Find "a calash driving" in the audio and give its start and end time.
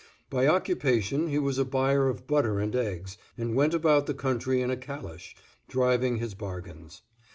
4.71-6.17